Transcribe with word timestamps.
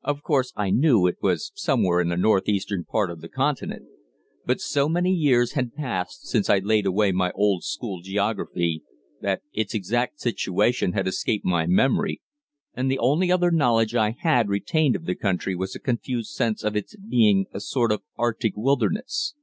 Of 0.00 0.22
course 0.22 0.54
I 0.56 0.70
knew 0.70 1.06
it 1.06 1.18
was 1.20 1.52
somewhere 1.54 2.00
in 2.00 2.08
the 2.08 2.16
north 2.16 2.48
eastern 2.48 2.86
part 2.86 3.10
of 3.10 3.20
the 3.20 3.28
continent; 3.28 3.82
but 4.46 4.62
so 4.62 4.88
many 4.88 5.12
years 5.12 5.52
had 5.52 5.74
passed 5.74 6.22
since 6.26 6.48
I 6.48 6.60
laid 6.60 6.86
away 6.86 7.12
my 7.12 7.30
old 7.32 7.62
school 7.62 8.00
geography 8.00 8.82
that 9.20 9.42
its 9.52 9.74
exact 9.74 10.20
situation 10.20 10.92
had 10.92 11.06
escaped 11.06 11.44
my 11.44 11.66
memory, 11.66 12.22
and 12.72 12.90
the 12.90 12.98
only 12.98 13.30
other 13.30 13.50
knowledge 13.50 13.94
I 13.94 14.12
had 14.18 14.48
retained 14.48 14.96
of 14.96 15.04
the 15.04 15.14
country 15.14 15.54
was 15.54 15.76
a 15.76 15.78
confused 15.78 16.30
sense 16.32 16.64
of 16.64 16.74
its 16.74 16.96
being 16.96 17.44
a 17.52 17.60
sort 17.60 17.92
of 17.92 18.00
Arctic 18.16 18.54
wilderness. 18.56 19.34